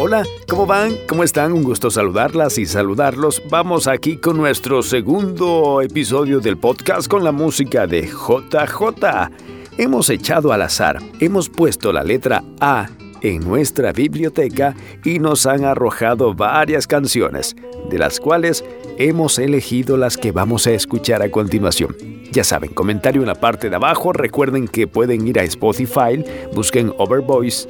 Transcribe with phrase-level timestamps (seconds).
[0.00, 0.94] Hola, ¿cómo van?
[1.08, 1.52] ¿Cómo están?
[1.52, 3.42] Un gusto saludarlas y saludarlos.
[3.50, 9.32] Vamos aquí con nuestro segundo episodio del podcast con la música de JJ.
[9.76, 12.86] Hemos echado al azar, hemos puesto la letra A
[13.22, 17.56] en nuestra biblioteca y nos han arrojado varias canciones,
[17.90, 18.64] de las cuales
[18.98, 21.96] hemos elegido las que vamos a escuchar a continuación.
[22.30, 26.24] Ya saben, comentario en la parte de abajo, recuerden que pueden ir a Spotify,
[26.54, 27.68] busquen Overvoice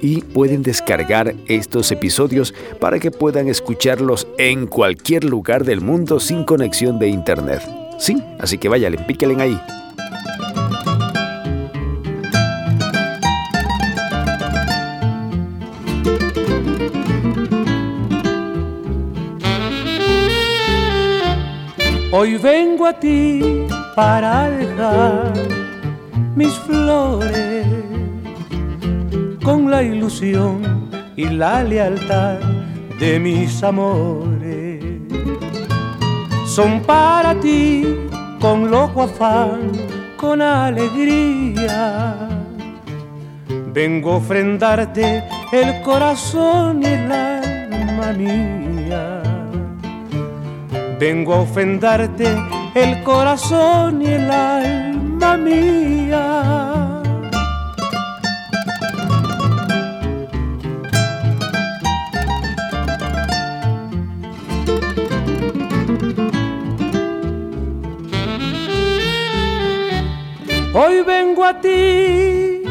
[0.00, 6.44] y pueden descargar estos episodios para que puedan escucharlos en cualquier lugar del mundo sin
[6.44, 7.62] conexión de internet.
[7.98, 9.60] Sí, así que vayan, píquenle ahí.
[22.12, 23.40] Hoy vengo a ti
[23.94, 25.32] para dejar
[26.34, 27.79] mis flores
[29.42, 32.38] con la ilusión y la lealtad
[32.98, 34.84] de mis amores.
[36.46, 37.84] Son para ti
[38.40, 39.72] con loco afán,
[40.16, 42.28] con alegría.
[43.72, 49.22] Vengo a ofrendarte el corazón y el alma mía.
[50.98, 52.36] Vengo a ofrendarte
[52.74, 56.59] el corazón y el alma mía.
[70.82, 72.62] Hoy vengo a ti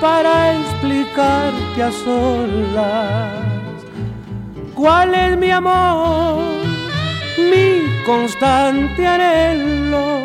[0.00, 3.32] para explicarte a solas
[4.76, 6.38] cuál es mi amor,
[7.50, 10.22] mi constante anhelo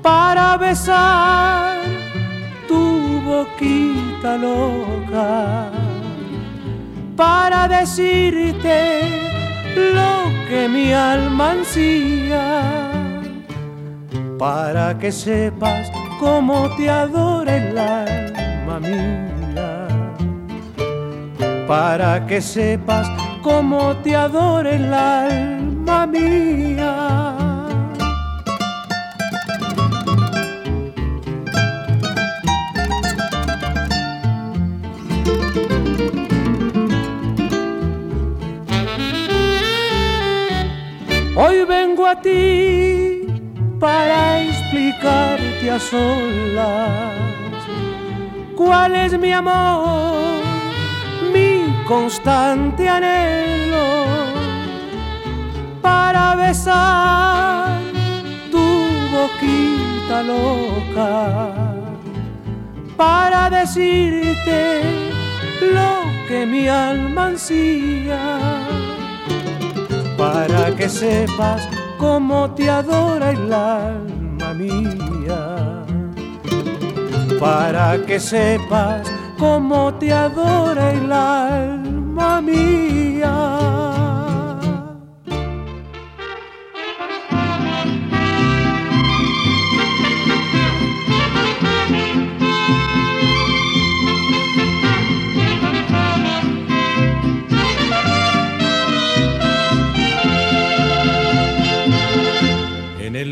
[0.00, 1.76] para besar
[2.66, 5.68] tu boquita loca,
[7.16, 8.78] para decirte
[9.76, 12.89] lo que mi alma ansía
[14.40, 19.86] para que sepas cómo te adora el alma mía,
[21.68, 23.06] para que sepas
[23.42, 27.36] cómo te adora el alma mía.
[41.36, 42.89] Hoy vengo a ti
[43.80, 47.14] para explicarte a solas
[48.54, 50.42] cuál es mi amor,
[51.32, 54.04] mi constante anhelo
[55.80, 57.80] para besar
[58.50, 58.66] tu
[59.14, 61.54] boquita loca,
[62.98, 64.82] para decirte
[65.72, 68.20] lo que mi alma ansía,
[70.18, 75.84] para que sepas como te adora el alma mía,
[77.38, 79.06] para que sepas
[79.38, 83.59] cómo te adora el alma mía.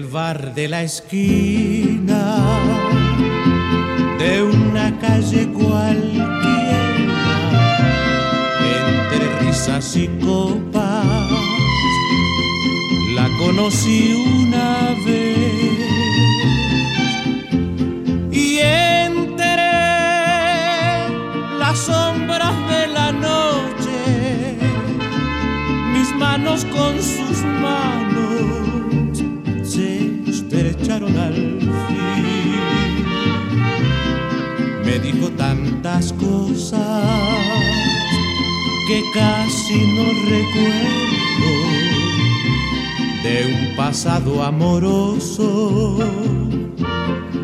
[0.08, 2.42] De la esquina
[4.18, 6.24] de una calle cualquiera,
[8.80, 11.04] entre risas y copas,
[13.14, 15.76] la conocí una vez
[18.32, 19.66] y enteré
[21.58, 24.56] las sombras de la noche,
[25.92, 26.98] mis manos con
[34.84, 36.80] Me dijo tantas cosas
[38.88, 41.50] que casi no recuerdo
[43.22, 45.98] de un pasado amoroso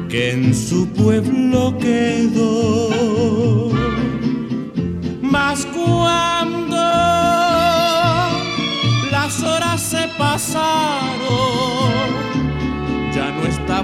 [0.08, 3.68] que en su pueblo quedó.
[5.20, 6.76] Mas cuando
[9.10, 11.14] las horas se pasaron,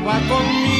[0.00, 0.79] estaba conmigo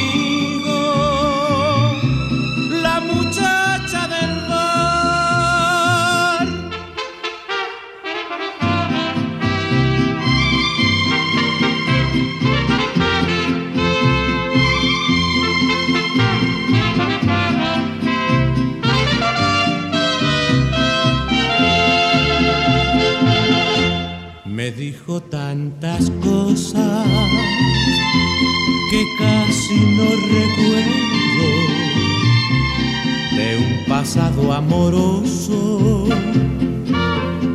[34.01, 36.07] pasado amoroso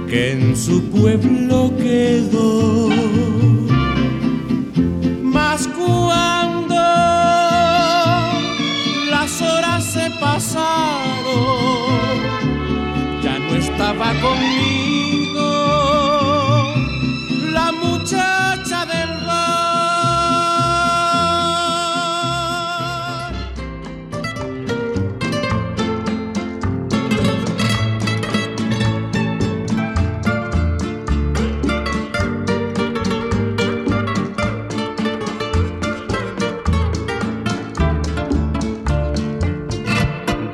[0.09, 3.16] que en su pueblo quedó.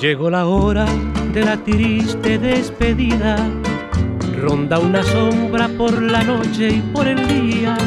[0.03, 0.85] Llegó la hora
[1.33, 3.37] de la triste despedida.
[4.37, 7.79] Ronda una sombra por la noche y por el día.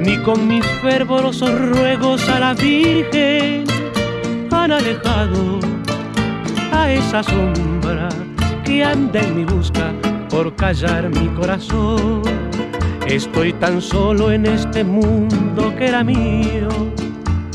[0.00, 3.64] Ni con mis fervorosos ruegos a la Virgen
[4.52, 5.58] han alejado
[6.70, 8.08] a esa sombra
[8.64, 9.92] que anda en mi busca
[10.30, 12.22] por callar mi corazón.
[13.08, 16.68] Estoy tan solo en este mundo que era mío.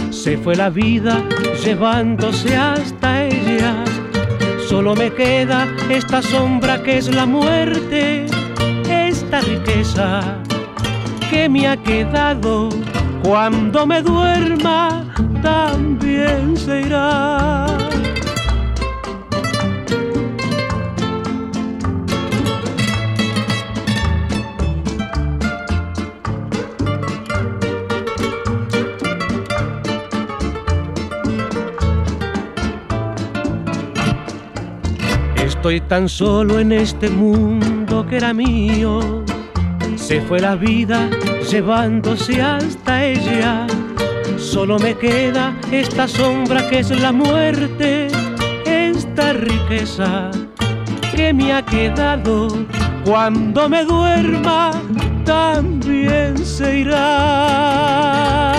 [0.09, 1.23] Se fue la vida
[1.63, 3.25] llevándose hasta
[4.67, 8.25] Solo me queda esta sombra que es la muerte,
[8.89, 10.21] esta riqueza
[11.29, 12.69] que me ha quedado.
[13.23, 15.05] Cuando me duerma
[15.41, 17.82] también se irá.
[35.55, 39.23] Estoy tan solo en este mundo que era mío.
[39.95, 41.09] Se fue la vida
[41.49, 43.67] llevándose hasta ella.
[44.37, 48.07] Solo me queda esta sombra que es la muerte,
[48.65, 50.31] esta riqueza
[51.15, 52.47] que me ha quedado.
[53.05, 54.71] Cuando me duerma
[55.23, 58.52] también se irá.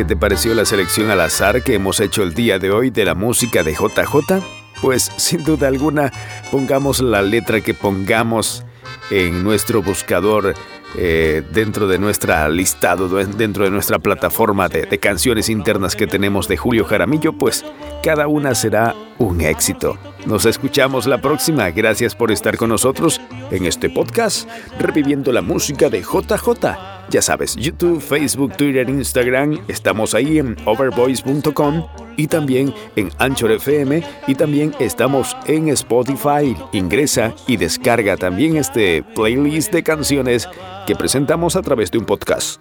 [0.00, 3.04] ¿Qué te pareció la selección al azar que hemos hecho el día de hoy de
[3.04, 4.42] la música de JJ?
[4.80, 6.10] Pues sin duda alguna,
[6.50, 8.64] pongamos la letra que pongamos
[9.10, 10.54] en nuestro buscador
[10.96, 16.48] eh, dentro de nuestra listado, dentro de nuestra plataforma de, de canciones internas que tenemos
[16.48, 17.62] de Julio Jaramillo, pues
[18.02, 19.98] cada una será un éxito.
[20.26, 21.70] Nos escuchamos la próxima.
[21.70, 23.20] Gracias por estar con nosotros
[23.50, 26.76] en este podcast, reviviendo la música de JJ.
[27.08, 31.86] Ya sabes, YouTube, Facebook, Twitter, Instagram, estamos ahí en overvoice.com
[32.16, 36.56] y también en Anchor FM y también estamos en Spotify.
[36.72, 40.48] Ingresa y descarga también este playlist de canciones
[40.86, 42.60] que presentamos a través de un podcast.